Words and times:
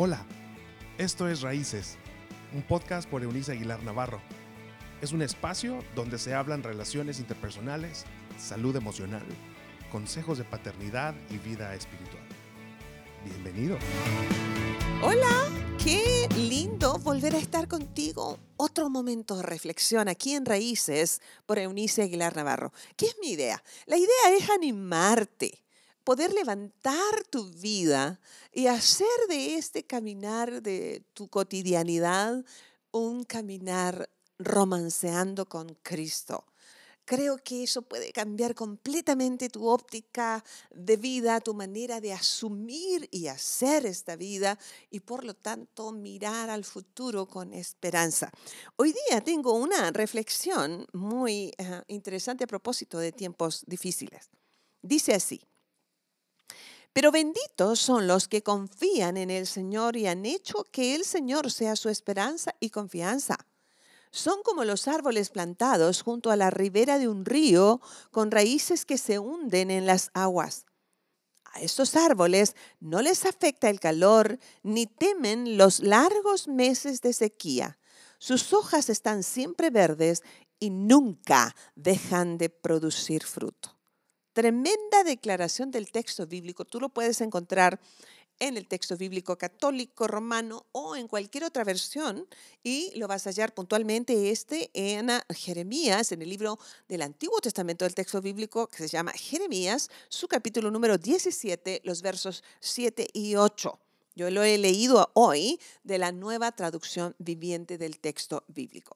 Hola, 0.00 0.24
esto 0.96 1.28
es 1.28 1.40
Raíces, 1.40 1.96
un 2.54 2.62
podcast 2.62 3.10
por 3.10 3.24
Eunice 3.24 3.50
Aguilar 3.50 3.82
Navarro. 3.82 4.20
Es 5.02 5.10
un 5.10 5.22
espacio 5.22 5.82
donde 5.96 6.20
se 6.20 6.34
hablan 6.34 6.62
relaciones 6.62 7.18
interpersonales, 7.18 8.04
salud 8.38 8.76
emocional, 8.76 9.26
consejos 9.90 10.38
de 10.38 10.44
paternidad 10.44 11.16
y 11.30 11.38
vida 11.38 11.74
espiritual. 11.74 12.22
Bienvenido. 13.24 13.76
Hola, 15.02 15.48
qué 15.82 16.28
lindo 16.36 16.98
volver 16.98 17.34
a 17.34 17.38
estar 17.38 17.66
contigo. 17.66 18.38
Otro 18.56 18.90
momento 18.90 19.38
de 19.38 19.42
reflexión 19.42 20.06
aquí 20.06 20.34
en 20.34 20.46
Raíces 20.46 21.20
por 21.44 21.58
Eunice 21.58 22.02
Aguilar 22.02 22.36
Navarro. 22.36 22.72
¿Qué 22.96 23.06
es 23.06 23.16
mi 23.20 23.30
idea? 23.30 23.60
La 23.86 23.96
idea 23.96 24.36
es 24.38 24.48
animarte 24.48 25.64
poder 26.08 26.32
levantar 26.32 27.22
tu 27.28 27.50
vida 27.50 28.18
y 28.50 28.66
hacer 28.66 29.06
de 29.28 29.56
este 29.56 29.84
caminar 29.84 30.62
de 30.62 31.04
tu 31.12 31.28
cotidianidad 31.28 32.46
un 32.90 33.24
caminar 33.24 34.08
romanceando 34.38 35.46
con 35.46 35.76
Cristo. 35.82 36.46
Creo 37.04 37.36
que 37.36 37.64
eso 37.64 37.82
puede 37.82 38.10
cambiar 38.10 38.54
completamente 38.54 39.50
tu 39.50 39.68
óptica 39.68 40.42
de 40.74 40.96
vida, 40.96 41.42
tu 41.42 41.52
manera 41.52 42.00
de 42.00 42.14
asumir 42.14 43.06
y 43.10 43.26
hacer 43.26 43.84
esta 43.84 44.16
vida 44.16 44.58
y 44.88 45.00
por 45.00 45.24
lo 45.24 45.34
tanto 45.34 45.92
mirar 45.92 46.48
al 46.48 46.64
futuro 46.64 47.26
con 47.28 47.52
esperanza. 47.52 48.30
Hoy 48.76 48.94
día 49.10 49.20
tengo 49.20 49.52
una 49.52 49.90
reflexión 49.90 50.86
muy 50.94 51.52
uh, 51.58 51.82
interesante 51.86 52.44
a 52.44 52.46
propósito 52.46 52.98
de 52.98 53.12
tiempos 53.12 53.62
difíciles. 53.66 54.30
Dice 54.80 55.12
así, 55.12 55.42
pero 56.92 57.12
benditos 57.12 57.78
son 57.78 58.06
los 58.06 58.28
que 58.28 58.42
confían 58.42 59.16
en 59.16 59.30
el 59.30 59.46
Señor 59.46 59.96
y 59.96 60.06
han 60.06 60.26
hecho 60.26 60.64
que 60.70 60.94
el 60.94 61.04
Señor 61.04 61.50
sea 61.50 61.76
su 61.76 61.88
esperanza 61.88 62.54
y 62.60 62.70
confianza. 62.70 63.36
Son 64.10 64.42
como 64.42 64.64
los 64.64 64.88
árboles 64.88 65.30
plantados 65.30 66.02
junto 66.02 66.30
a 66.30 66.36
la 66.36 66.50
ribera 66.50 66.98
de 66.98 67.08
un 67.08 67.24
río 67.24 67.80
con 68.10 68.30
raíces 68.30 68.84
que 68.84 68.98
se 68.98 69.18
hunden 69.18 69.70
en 69.70 69.86
las 69.86 70.10
aguas. 70.14 70.64
A 71.44 71.60
estos 71.60 71.94
árboles 71.94 72.56
no 72.80 73.02
les 73.02 73.26
afecta 73.26 73.68
el 73.68 73.80
calor 73.80 74.38
ni 74.62 74.86
temen 74.86 75.56
los 75.56 75.80
largos 75.80 76.48
meses 76.48 77.00
de 77.00 77.12
sequía. 77.12 77.78
Sus 78.18 78.52
hojas 78.52 78.88
están 78.88 79.22
siempre 79.22 79.70
verdes 79.70 80.22
y 80.58 80.70
nunca 80.70 81.54
dejan 81.76 82.38
de 82.38 82.50
producir 82.50 83.24
fruto 83.24 83.77
tremenda 84.38 85.02
declaración 85.04 85.72
del 85.72 85.90
texto 85.90 86.24
bíblico. 86.24 86.64
Tú 86.64 86.78
lo 86.78 86.90
puedes 86.90 87.20
encontrar 87.22 87.80
en 88.38 88.56
el 88.56 88.68
texto 88.68 88.96
bíblico 88.96 89.36
católico, 89.36 90.06
romano 90.06 90.64
o 90.70 90.94
en 90.94 91.08
cualquier 91.08 91.42
otra 91.42 91.64
versión 91.64 92.24
y 92.62 92.92
lo 92.94 93.08
vas 93.08 93.26
a 93.26 93.30
hallar 93.30 93.52
puntualmente 93.52 94.30
este 94.30 94.70
en 94.74 95.10
Jeremías, 95.34 96.12
en 96.12 96.22
el 96.22 96.28
libro 96.28 96.56
del 96.86 97.02
Antiguo 97.02 97.40
Testamento 97.40 97.84
del 97.84 97.96
texto 97.96 98.22
bíblico 98.22 98.68
que 98.68 98.76
se 98.76 98.86
llama 98.86 99.10
Jeremías, 99.10 99.90
su 100.08 100.28
capítulo 100.28 100.70
número 100.70 100.98
17, 100.98 101.80
los 101.82 102.00
versos 102.00 102.44
7 102.60 103.08
y 103.12 103.34
8. 103.34 103.76
Yo 104.14 104.30
lo 104.30 104.44
he 104.44 104.56
leído 104.56 105.10
hoy 105.14 105.58
de 105.82 105.98
la 105.98 106.12
nueva 106.12 106.52
traducción 106.52 107.16
viviente 107.18 107.76
del 107.76 107.98
texto 107.98 108.44
bíblico. 108.46 108.94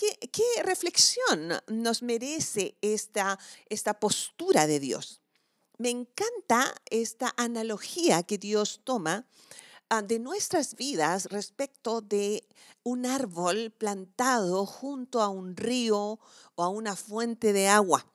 ¿Qué, 0.00 0.62
reflexión 0.62 1.52
nos 1.68 2.02
merece 2.02 2.74
esta, 2.80 3.38
esta 3.68 4.00
postura 4.00 4.66
de 4.66 4.80
Dios? 4.80 5.20
Me 5.76 5.90
encanta 5.90 6.74
esta 6.88 7.34
analogía 7.36 8.22
que 8.22 8.38
Dios 8.38 8.80
toma 8.82 9.26
ah, 9.90 10.00
de 10.00 10.18
nuestras 10.18 10.74
vidas 10.74 11.26
respecto 11.26 12.00
de 12.00 12.48
un 12.82 13.04
árbol 13.04 13.72
plantado 13.76 14.64
junto 14.64 15.20
a 15.20 15.28
un 15.28 15.54
río 15.54 16.18
o 16.54 16.62
a 16.62 16.68
una 16.70 16.96
fuente 16.96 17.52
de 17.52 17.68
agua. 17.68 18.06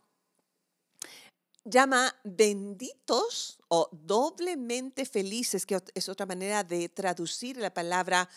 Llama 1.66 2.16
benditos 2.24 3.60
o 3.68 3.90
doblemente 3.92 5.06
felices, 5.06 5.68
que 5.68 5.80
es 5.94 6.10
otra 6.10 6.26
manera 6.26 6.64
de 6.64 6.90
traducir 6.90 7.58
la 7.58 7.72
palabra 7.72 8.28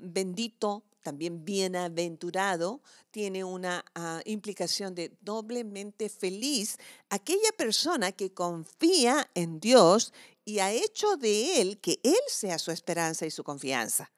bendito 0.00 0.84
también 1.02 1.44
bienaventurado, 1.44 2.80
tiene 3.10 3.44
una 3.44 3.84
ah, 3.94 4.20
implicación 4.24 4.94
de 4.94 5.12
doblemente 5.20 6.08
feliz 6.08 6.78
aquella 7.08 7.52
persona 7.56 8.12
que 8.12 8.32
confía 8.32 9.30
en 9.34 9.60
Dios 9.60 10.12
y 10.44 10.58
ha 10.58 10.72
hecho 10.72 11.16
de 11.16 11.60
Él 11.60 11.78
que 11.78 12.00
Él 12.02 12.20
sea 12.28 12.58
su 12.58 12.70
esperanza 12.70 13.26
y 13.26 13.30
su 13.30 13.44
confianza. 13.44 14.10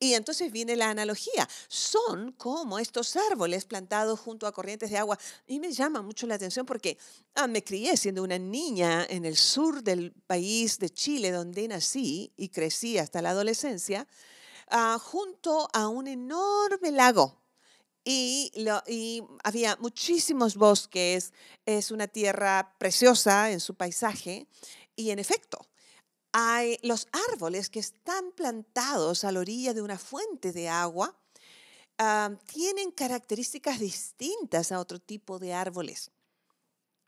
Y 0.00 0.14
entonces 0.14 0.52
viene 0.52 0.76
la 0.76 0.90
analogía. 0.90 1.48
Son 1.66 2.30
como 2.32 2.78
estos 2.78 3.16
árboles 3.16 3.64
plantados 3.64 4.20
junto 4.20 4.46
a 4.46 4.52
corrientes 4.52 4.90
de 4.90 4.98
agua. 4.98 5.18
Y 5.46 5.58
me 5.58 5.72
llama 5.72 6.02
mucho 6.02 6.26
la 6.26 6.36
atención 6.36 6.64
porque 6.66 6.98
ah, 7.34 7.48
me 7.48 7.64
crié 7.64 7.96
siendo 7.96 8.22
una 8.22 8.38
niña 8.38 9.04
en 9.08 9.24
el 9.24 9.36
sur 9.36 9.82
del 9.82 10.12
país 10.26 10.78
de 10.78 10.90
Chile, 10.90 11.32
donde 11.32 11.66
nací 11.66 12.32
y 12.36 12.50
crecí 12.50 12.96
hasta 12.98 13.20
la 13.22 13.30
adolescencia. 13.30 14.06
Ah, 14.70 14.98
junto 14.98 15.68
a 15.72 15.88
un 15.88 16.06
enorme 16.08 16.92
lago. 16.92 17.38
Y, 18.04 18.50
había 19.44 19.76
muchísimos 19.76 20.56
bosques, 20.56 21.32
es 21.66 21.90
una 21.90 22.06
tierra 22.06 22.74
preciosa 22.78 23.50
en 23.50 23.60
su 23.60 23.74
paisaje 23.74 24.46
y 24.96 25.10
en 25.10 25.18
efecto, 25.18 25.58
hay 26.32 26.78
los 26.82 27.06
árboles 27.30 27.68
que 27.68 27.80
están 27.80 28.32
plantados 28.32 29.24
a 29.24 29.32
la 29.32 29.40
orilla 29.40 29.74
de 29.74 29.82
una 29.82 29.98
fuente 29.98 30.52
de 30.52 30.70
agua 30.70 31.18
ah, 31.98 32.30
tienen 32.46 32.92
características 32.92 33.78
distintas 33.78 34.72
a 34.72 34.80
otro 34.80 34.98
tipo 34.98 35.38
de 35.38 35.52
árboles. 35.52 36.10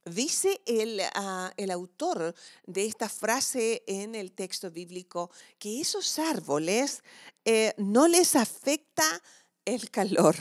Dice 0.04 0.62
el, 0.64 1.00
ah, 1.14 1.52
el, 1.56 1.70
autor 1.70 2.34
de 2.66 2.86
esta 2.86 3.08
frase 3.08 3.82
en 3.86 4.14
el 4.14 4.32
texto 4.32 4.70
bíblico 4.70 5.30
que 5.58 5.80
esos 5.80 6.18
árboles 6.18 7.02
eh, 7.44 7.74
no 7.76 8.08
les 8.08 8.34
afecta 8.34 9.04
el 9.64 9.90
calor. 9.90 10.36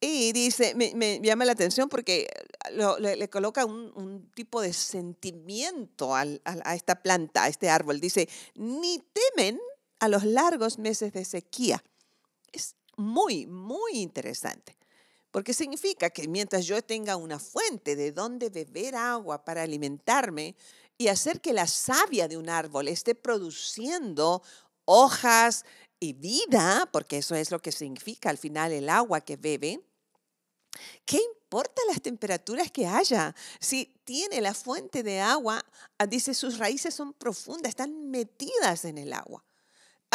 Y 0.00 0.32
dice, 0.32 0.74
me, 0.74 1.20
llama 1.22 1.44
la 1.44 1.52
atención 1.52 1.88
porque 1.88 2.28
le, 2.70 3.28
coloca 3.30 3.64
un, 3.64 4.30
tipo 4.34 4.60
de 4.60 4.72
sentimiento 4.72 6.14
a 6.14 6.74
esta 6.74 7.02
planta, 7.02 7.44
a 7.44 7.48
este 7.48 7.70
árbol. 7.70 8.00
Dice, 8.00 8.28
ni 8.54 9.02
temen 9.12 9.58
a 10.00 10.08
los 10.08 10.24
largos 10.24 10.78
meses 10.78 11.12
de 11.14 11.24
sequía. 11.24 11.82
Es 12.52 12.76
muy, 12.96 13.46
muy 13.46 13.92
interesante. 13.94 14.76
Porque 15.34 15.52
significa 15.52 16.10
que 16.10 16.28
mientras 16.28 16.64
yo 16.64 16.80
tenga 16.80 17.16
una 17.16 17.40
fuente 17.40 17.96
de 17.96 18.12
donde 18.12 18.50
beber 18.50 18.94
agua 18.94 19.44
para 19.44 19.62
alimentarme 19.62 20.54
y 20.96 21.08
hacer 21.08 21.40
que 21.40 21.52
la 21.52 21.66
savia 21.66 22.28
de 22.28 22.36
un 22.36 22.48
árbol 22.48 22.86
esté 22.86 23.16
produciendo 23.16 24.44
hojas 24.84 25.64
y 25.98 26.12
vida, 26.12 26.88
porque 26.92 27.18
eso 27.18 27.34
es 27.34 27.50
lo 27.50 27.58
que 27.58 27.72
significa 27.72 28.30
al 28.30 28.38
final 28.38 28.70
el 28.70 28.88
agua 28.88 29.22
que 29.22 29.36
bebe, 29.36 29.80
¿qué 31.04 31.20
importa 31.20 31.82
las 31.88 32.00
temperaturas 32.00 32.70
que 32.70 32.86
haya? 32.86 33.34
Si 33.58 33.86
tiene 34.04 34.40
la 34.40 34.54
fuente 34.54 35.02
de 35.02 35.18
agua, 35.18 35.64
ah, 35.98 36.06
dice 36.06 36.32
sus 36.32 36.58
raíces 36.58 36.94
son 36.94 37.12
profundas, 37.12 37.70
están 37.70 38.08
metidas 38.08 38.84
en 38.84 38.98
el 38.98 39.12
agua. 39.12 39.44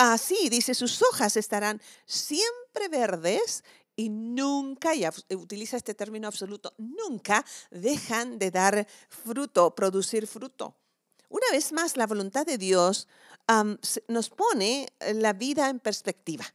Así, 0.01 0.47
dice, 0.47 0.75
sus 0.75 1.01
hojas 1.01 1.35
estarán 1.35 1.81
siempre 2.05 2.87
verdes 2.87 3.65
y 3.99 4.07
nunca, 4.07 4.95
y 4.95 5.05
utiliza 5.35 5.75
este 5.75 5.93
término 5.93 6.29
absoluto, 6.29 6.73
nunca 6.77 7.45
dejan 7.69 8.39
de 8.39 8.49
dar 8.49 8.87
fruto, 9.09 9.75
producir 9.75 10.25
fruto. 10.25 10.73
Una 11.27 11.45
vez 11.51 11.73
más, 11.73 11.97
la 11.97 12.07
voluntad 12.07 12.45
de 12.45 12.57
Dios 12.57 13.09
nos 14.07 14.29
pone 14.29 14.87
la 15.15 15.33
vida 15.33 15.69
en 15.69 15.81
perspectiva. 15.81 16.45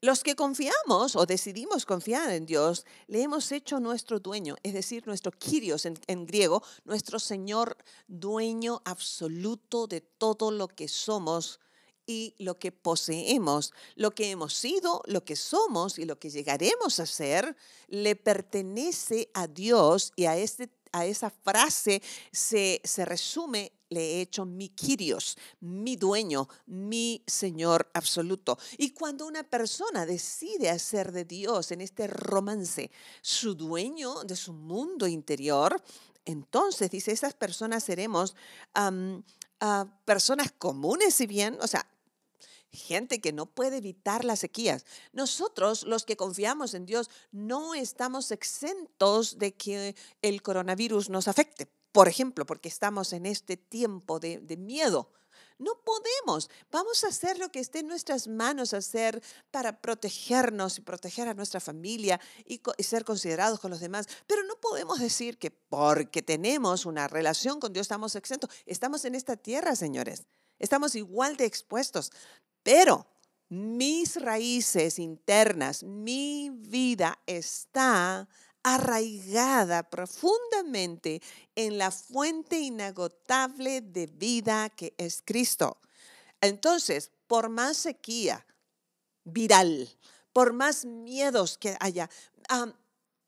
Los 0.00 0.22
que 0.22 0.36
confiamos 0.36 1.16
o 1.16 1.26
decidimos 1.26 1.84
confiar 1.84 2.30
en 2.30 2.46
Dios, 2.46 2.86
le 3.08 3.22
hemos 3.22 3.50
hecho 3.50 3.80
nuestro 3.80 4.20
dueño, 4.20 4.54
es 4.62 4.72
decir, 4.72 5.04
nuestro 5.08 5.32
Kyrios 5.32 5.84
en, 5.84 6.26
griego, 6.26 6.62
nuestro 6.84 7.18
Señor 7.18 7.76
dueño 8.06 8.82
absoluto 8.84 9.88
de 9.88 10.00
todo 10.00 10.52
lo 10.52 10.68
que 10.68 10.86
somos 10.86 11.58
y 12.06 12.34
lo 12.38 12.58
que 12.58 12.72
poseemos, 12.72 13.72
lo 13.94 14.14
que 14.14 14.30
hemos 14.30 14.54
sido, 14.54 15.02
lo 15.06 15.24
que 15.24 15.36
somos 15.36 15.98
y 15.98 16.04
lo 16.04 16.18
que 16.18 16.30
llegaremos 16.30 17.00
a 17.00 17.06
ser, 17.06 17.56
le 17.88 18.16
pertenece 18.16 19.30
a 19.34 19.46
Dios 19.46 20.12
y 20.16 20.24
a, 20.24 20.36
este, 20.36 20.70
a 20.92 21.06
esa 21.06 21.30
frase 21.30 22.02
se, 22.32 22.80
se 22.84 23.04
resume 23.04 23.72
le 23.92 24.00
he 24.00 24.20
hecho 24.22 24.46
mi 24.46 24.70
Kyrios, 24.70 25.36
mi 25.60 25.96
dueño, 25.96 26.48
mi 26.66 27.22
Señor 27.26 27.90
absoluto. 27.92 28.58
Y 28.78 28.90
cuando 28.90 29.26
una 29.26 29.42
persona 29.42 30.06
decide 30.06 30.70
hacer 30.70 31.12
de 31.12 31.24
Dios 31.26 31.72
en 31.72 31.82
este 31.82 32.06
romance 32.06 32.90
su 33.20 33.54
dueño 33.54 34.24
de 34.24 34.34
su 34.34 34.54
mundo 34.54 35.06
interior, 35.06 35.82
entonces 36.24 36.90
dice, 36.90 37.12
esas 37.12 37.34
personas 37.34 37.84
seremos 37.84 38.34
personas 40.04 40.52
comunes, 40.52 41.14
si 41.14 41.26
bien, 41.26 41.58
o 41.60 41.66
sea, 41.66 41.86
gente 42.72 43.20
que 43.20 43.32
no 43.32 43.46
puede 43.46 43.76
evitar 43.78 44.24
las 44.24 44.40
sequías. 44.40 44.84
Nosotros, 45.12 45.84
los 45.84 46.04
que 46.04 46.16
confiamos 46.16 46.74
en 46.74 46.86
Dios, 46.86 47.10
no 47.30 47.74
estamos 47.74 48.30
exentos 48.30 49.38
de 49.38 49.54
que 49.54 49.94
el 50.22 50.42
coronavirus 50.42 51.10
nos 51.10 51.28
afecte. 51.28 51.68
Por 51.92 52.08
ejemplo, 52.08 52.46
porque 52.46 52.68
estamos 52.68 53.12
en 53.12 53.26
este 53.26 53.56
tiempo 53.56 54.18
de, 54.18 54.40
miedo. 54.56 55.10
No 55.62 55.78
podemos. 55.84 56.50
Vamos 56.72 57.04
a 57.04 57.08
hacer 57.08 57.38
lo 57.38 57.50
que 57.50 57.60
esté 57.60 57.78
en 57.78 57.86
nuestras 57.86 58.26
manos 58.26 58.74
hacer 58.74 59.22
para 59.52 59.80
protegernos 59.80 60.78
y 60.78 60.80
proteger 60.80 61.28
a 61.28 61.34
nuestra 61.34 61.60
familia 61.60 62.20
y, 62.44 62.60
ser 62.82 63.04
considerados 63.04 63.60
con 63.60 63.70
los 63.70 63.78
demás. 63.78 64.08
Pero 64.26 64.42
no 64.42 64.56
podemos 64.56 64.98
decir 64.98 65.38
que 65.38 65.52
porque 65.52 66.20
tenemos 66.20 66.84
una 66.84 67.06
relación 67.06 67.60
con 67.60 67.72
Dios 67.72 67.84
estamos 67.84 68.16
exentos. 68.16 68.50
Estamos 68.66 69.04
en 69.04 69.14
esta 69.14 69.36
tierra, 69.36 69.76
señores. 69.76 70.24
Estamos 70.58 70.96
igual 70.96 71.36
de 71.36 71.44
expuestos. 71.44 72.10
Pero 72.64 73.06
mis 73.48 74.20
raíces 74.20 74.98
internas, 74.98 75.84
mi 75.84 76.50
vida 76.50 77.20
está 77.26 78.28
arraigada 78.62 79.90
profundamente 79.90 81.20
en 81.54 81.78
la 81.78 81.90
fuente 81.90 82.58
inagotable 82.58 83.80
de 83.80 84.06
vida 84.06 84.70
que 84.70 84.94
es 84.98 85.22
Cristo. 85.24 85.78
Entonces, 86.40 87.10
por 87.26 87.48
más 87.48 87.76
sequía 87.76 88.46
viral, 89.24 89.88
por 90.32 90.52
más 90.52 90.84
miedos 90.84 91.58
que 91.58 91.76
haya, 91.80 92.08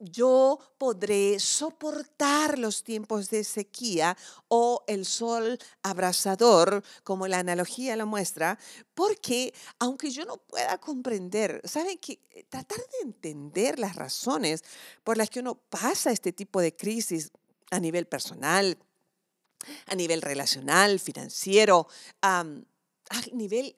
yo 0.05 0.59
podré 0.79 1.39
soportar 1.39 2.59
los 2.59 2.85
tiempos 2.85 3.31
de 3.31 3.45
sequía 3.45 4.17
o 4.49 4.85
el 4.87 5.05
sol 5.07 5.59
abrasador, 5.83 6.83
como 7.03 7.29
la 7.29 7.39
analogía 7.39 7.97
lo 7.97 8.07
muestra, 8.07 8.59
porque 8.95 9.55
aunque 9.79 10.11
yo 10.11 10.25
no 10.25 10.37
pueda 10.37 10.79
comprender, 10.79 11.61
¿saben 11.65 11.99
que 11.99 12.21
tratar 12.49 12.79
de 12.79 13.09
entender 13.09 13.79
las 13.79 13.97
razones 13.97 14.65
por 15.03 15.17
las 15.17 15.31
que 15.31 15.41
uno 15.41 15.55
pasa 15.55 16.11
este 16.11 16.33
tipo 16.33 16.61
de 16.61 16.75
crisis 16.75 17.31
a 17.71 17.81
nivel 17.81 18.07
personal, 18.07 18.79
a 19.87 19.95
nivel 19.95 20.23
relacional, 20.23 21.01
financiero, 21.01 21.89
a 22.23 22.45
nivel 23.33 23.77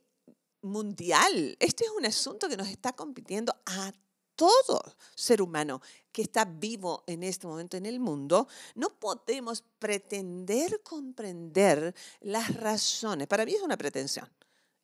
mundial. 0.63 1.57
Este 1.61 1.85
es 1.85 1.91
un 1.91 2.05
asunto 2.07 2.49
que 2.49 2.57
nos 2.57 2.69
está 2.69 2.93
compitiendo 2.93 3.55
a 3.67 3.93
todo 4.37 4.83
ser 5.15 5.43
humano 5.43 5.81
que 6.13 6.23
está 6.23 6.45
vivo 6.45 7.03
en 7.07 7.23
este 7.23 7.47
momento 7.47 7.77
en 7.77 7.87
el 7.87 7.99
mundo, 7.99 8.47
no 8.75 8.91
podemos 8.91 9.65
pretender 9.79 10.83
comprender 10.83 11.95
las 12.21 12.55
razones. 12.55 13.27
Para 13.27 13.45
mí 13.45 13.53
es 13.53 13.63
una 13.63 13.77
pretensión. 13.77 14.31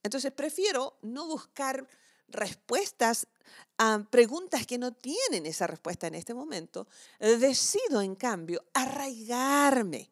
Entonces 0.02 0.32
prefiero 0.32 0.98
no 1.02 1.26
buscar 1.26 1.86
respuestas 2.28 3.26
a 3.78 4.04
preguntas 4.10 4.66
que 4.66 4.78
no 4.78 4.92
tienen 4.92 5.46
esa 5.46 5.66
respuesta 5.66 6.06
en 6.06 6.14
este 6.14 6.34
momento. 6.34 6.88
Decido, 7.18 8.00
en 8.00 8.16
cambio, 8.16 8.64
arraigarme, 8.72 10.10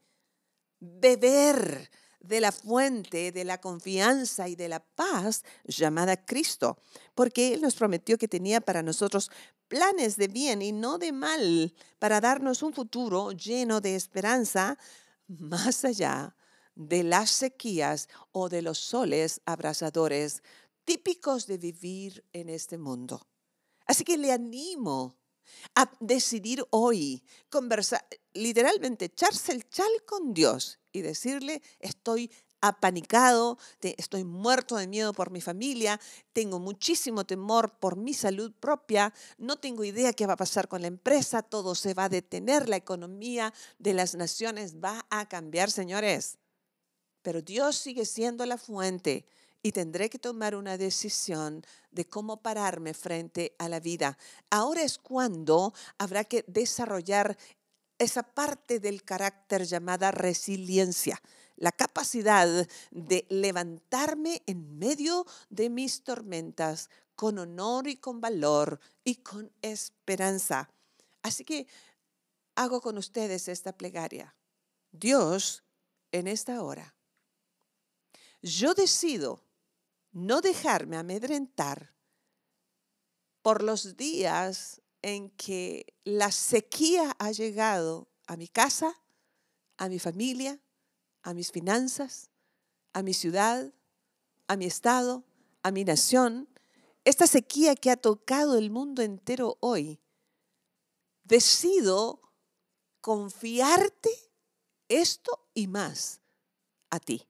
beber 0.78 1.90
de 2.20 2.40
la 2.40 2.52
fuente 2.52 3.32
de 3.32 3.44
la 3.44 3.60
confianza 3.60 4.48
y 4.48 4.56
de 4.56 4.68
la 4.68 4.80
paz 4.80 5.42
llamada 5.64 6.24
Cristo, 6.24 6.78
porque 7.14 7.54
Él 7.54 7.62
nos 7.62 7.74
prometió 7.74 8.18
que 8.18 8.28
tenía 8.28 8.60
para 8.60 8.82
nosotros 8.82 9.30
planes 9.68 10.16
de 10.16 10.28
bien 10.28 10.62
y 10.62 10.72
no 10.72 10.98
de 10.98 11.12
mal, 11.12 11.74
para 11.98 12.20
darnos 12.20 12.62
un 12.62 12.72
futuro 12.72 13.32
lleno 13.32 13.80
de 13.80 13.96
esperanza 13.96 14.78
más 15.28 15.84
allá 15.84 16.36
de 16.74 17.02
las 17.02 17.30
sequías 17.30 18.08
o 18.32 18.48
de 18.48 18.62
los 18.62 18.78
soles 18.78 19.40
abrasadores 19.44 20.42
típicos 20.84 21.46
de 21.46 21.58
vivir 21.58 22.24
en 22.32 22.48
este 22.48 22.78
mundo. 22.78 23.26
Así 23.86 24.04
que 24.04 24.18
le 24.18 24.32
animo 24.32 25.19
a 25.74 25.90
decidir 26.00 26.64
hoy, 26.70 27.22
conversar, 27.48 28.06
literalmente 28.32 29.06
echarse 29.06 29.52
el 29.52 29.68
chal 29.68 29.90
con 30.06 30.34
Dios 30.34 30.78
y 30.92 31.02
decirle, 31.02 31.62
estoy 31.78 32.30
apanicado, 32.60 33.58
estoy 33.80 34.24
muerto 34.24 34.76
de 34.76 34.86
miedo 34.86 35.12
por 35.12 35.30
mi 35.30 35.40
familia, 35.40 35.98
tengo 36.32 36.58
muchísimo 36.58 37.24
temor 37.24 37.78
por 37.78 37.96
mi 37.96 38.12
salud 38.12 38.52
propia, 38.52 39.14
no 39.38 39.56
tengo 39.56 39.84
idea 39.84 40.12
qué 40.12 40.26
va 40.26 40.34
a 40.34 40.38
pasar 40.38 40.68
con 40.68 40.82
la 40.82 40.88
empresa, 40.88 41.42
todo 41.42 41.74
se 41.74 41.94
va 41.94 42.04
a 42.04 42.08
detener, 42.08 42.68
la 42.68 42.76
economía 42.76 43.54
de 43.78 43.94
las 43.94 44.14
naciones 44.14 44.76
va 44.76 45.06
a 45.10 45.28
cambiar, 45.28 45.70
señores. 45.70 46.38
Pero 47.22 47.42
Dios 47.42 47.76
sigue 47.76 48.04
siendo 48.04 48.44
la 48.46 48.58
fuente 48.58 49.26
y 49.62 49.72
tendré 49.72 50.08
que 50.08 50.18
tomar 50.18 50.54
una 50.54 50.78
decisión 50.78 51.64
de 51.90 52.06
cómo 52.06 52.42
pararme 52.42 52.94
frente 52.94 53.54
a 53.58 53.68
la 53.68 53.80
vida. 53.80 54.16
Ahora 54.48 54.82
es 54.82 54.98
cuando 54.98 55.74
habrá 55.98 56.24
que 56.24 56.44
desarrollar 56.46 57.36
esa 57.98 58.22
parte 58.22 58.80
del 58.80 59.02
carácter 59.04 59.64
llamada 59.64 60.10
resiliencia, 60.10 61.20
la 61.56 61.72
capacidad 61.72 62.66
de 62.90 63.26
levantarme 63.28 64.42
en 64.46 64.78
medio 64.78 65.26
de 65.50 65.68
mis 65.68 66.02
tormentas 66.02 66.88
con 67.14 67.38
honor 67.38 67.86
y 67.86 67.96
con 67.96 68.22
valor 68.22 68.80
y 69.04 69.16
con 69.16 69.52
esperanza. 69.60 70.70
Así 71.22 71.44
que 71.44 71.66
hago 72.54 72.80
con 72.80 72.96
ustedes 72.96 73.48
esta 73.48 73.76
plegaria. 73.76 74.34
Dios, 74.90 75.62
en 76.10 76.26
esta 76.26 76.62
hora, 76.62 76.94
yo 78.40 78.72
decido 78.72 79.42
no 80.12 80.40
dejarme 80.40 80.96
amedrentar 80.96 81.94
por 83.42 83.62
los 83.62 83.96
días 83.96 84.82
en 85.02 85.30
que 85.30 85.94
la 86.04 86.30
sequía 86.30 87.16
ha 87.18 87.32
llegado 87.32 88.08
a 88.26 88.36
mi 88.36 88.48
casa, 88.48 89.00
a 89.78 89.88
mi 89.88 89.98
familia, 89.98 90.60
a 91.22 91.34
mis 91.34 91.50
finanzas, 91.50 92.30
a 92.92 93.02
mi 93.02 93.14
ciudad, 93.14 93.72
a 94.46 94.56
mi 94.56 94.66
estado, 94.66 95.24
a 95.62 95.70
mi 95.70 95.84
nación, 95.84 96.48
esta 97.04 97.26
sequía 97.26 97.74
que 97.74 97.90
ha 97.90 97.96
tocado 97.96 98.58
el 98.58 98.70
mundo 98.70 99.02
entero 99.02 99.56
hoy, 99.60 100.00
decido 101.24 102.20
confiarte 103.00 104.10
esto 104.88 105.48
y 105.54 105.66
más 105.66 106.20
a 106.90 107.00
ti. 107.00 107.26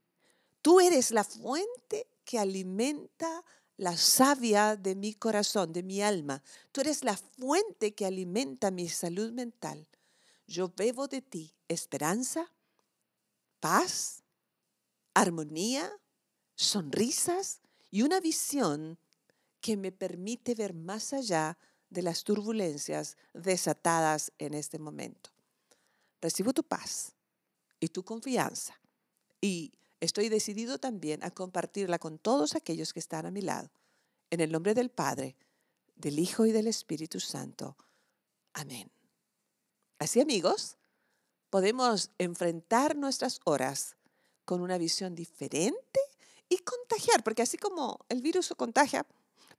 Tú 0.62 0.80
eres 0.80 1.10
la 1.10 1.24
fuente 1.24 2.08
que 2.30 2.38
alimenta 2.38 3.44
la 3.76 3.96
savia 3.96 4.76
de 4.76 4.94
mi 4.94 5.14
corazón, 5.14 5.72
de 5.72 5.82
mi 5.82 6.00
alma. 6.00 6.44
Tú 6.70 6.80
eres 6.80 7.02
la 7.02 7.16
fuente 7.16 7.92
que 7.92 8.06
alimenta 8.06 8.70
mi 8.70 8.88
salud 8.88 9.32
mental. 9.32 9.88
Yo 10.46 10.68
bebo 10.68 11.08
de 11.08 11.22
ti 11.22 11.52
esperanza, 11.66 12.52
paz, 13.58 14.22
armonía, 15.12 15.90
sonrisas 16.54 17.62
y 17.90 18.02
una 18.02 18.20
visión 18.20 18.96
que 19.60 19.76
me 19.76 19.90
permite 19.90 20.54
ver 20.54 20.72
más 20.72 21.12
allá 21.12 21.58
de 21.88 22.02
las 22.02 22.22
turbulencias 22.22 23.16
desatadas 23.34 24.30
en 24.38 24.54
este 24.54 24.78
momento. 24.78 25.30
Recibo 26.20 26.52
tu 26.52 26.62
paz 26.62 27.12
y 27.80 27.88
tu 27.88 28.04
confianza 28.04 28.80
y 29.40 29.72
Estoy 30.00 30.28
decidido 30.28 30.78
también 30.78 31.22
a 31.22 31.30
compartirla 31.30 31.98
con 31.98 32.18
todos 32.18 32.54
aquellos 32.54 32.92
que 32.92 33.00
están 33.00 33.26
a 33.26 33.30
mi 33.30 33.42
lado. 33.42 33.70
En 34.30 34.40
el 34.40 34.50
nombre 34.50 34.74
del 34.74 34.90
Padre, 34.90 35.36
del 35.94 36.18
Hijo 36.18 36.46
y 36.46 36.52
del 36.52 36.66
Espíritu 36.66 37.20
Santo. 37.20 37.76
Amén. 38.54 38.90
Así 39.98 40.20
amigos, 40.20 40.78
podemos 41.50 42.10
enfrentar 42.18 42.96
nuestras 42.96 43.40
horas 43.44 43.96
con 44.46 44.62
una 44.62 44.78
visión 44.78 45.14
diferente 45.14 46.00
y 46.48 46.58
contagiar, 46.58 47.22
porque 47.22 47.42
así 47.42 47.58
como 47.58 48.04
el 48.08 48.22
virus 48.22 48.52
contagia, 48.56 49.06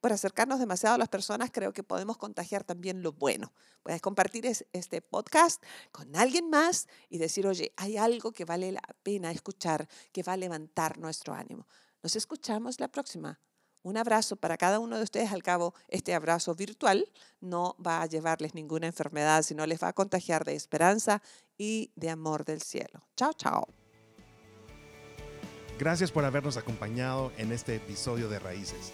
por 0.02 0.12
acercarnos 0.12 0.60
demasiado 0.60 0.96
a 0.96 0.98
las 0.98 1.08
personas, 1.08 1.52
creo 1.54 1.72
que 1.72 1.84
podemos 1.84 2.18
contagiar 2.18 2.64
también 2.64 3.04
lo 3.04 3.14
bueno. 3.14 3.54
Puedes 3.84 4.02
compartir 4.02 4.46
este 4.74 5.02
podcast 5.02 5.64
con 5.92 6.16
alguien 6.16 6.50
más 6.50 6.88
y 7.08 7.20
decir, 7.20 7.48
oye, 7.48 7.72
hay 7.78 7.98
algo 7.98 8.32
que 8.32 8.44
vale 8.44 8.72
la 8.72 8.82
pena 9.04 9.32
escuchar, 9.32 9.88
que 10.12 10.24
va 10.24 10.34
a 10.34 10.38
levantar 10.38 10.98
nuestro 10.98 11.34
ánimo. 11.34 11.68
Nos 12.02 12.16
escuchamos 12.16 12.80
la 12.80 12.88
próxima. 12.88 13.40
Un 13.84 13.98
abrazo 13.98 14.36
para 14.36 14.58
cada 14.58 14.80
uno 14.80 14.98
de 14.98 15.04
ustedes. 15.04 15.32
Al 15.32 15.44
cabo, 15.44 15.74
este 15.88 16.14
abrazo 16.14 16.56
virtual 16.56 17.12
no 17.40 17.76
va 17.84 18.02
a 18.02 18.06
llevarles 18.08 18.54
ninguna 18.54 18.88
enfermedad, 18.88 19.44
sino 19.44 19.66
les 19.66 19.82
va 19.82 19.90
a 19.90 19.94
contagiar 19.94 20.46
de 20.46 20.56
esperanza 20.56 21.22
y 21.58 21.92
de 21.96 22.10
amor 22.10 22.44
del 22.44 22.62
cielo. 22.62 23.08
Chao, 23.16 23.34
chao. 23.34 23.68
Gracias 25.80 26.12
por 26.12 26.26
habernos 26.26 26.58
acompañado 26.58 27.32
en 27.38 27.52
este 27.52 27.76
episodio 27.76 28.30
de 28.30 28.38
Raíces 28.38 28.94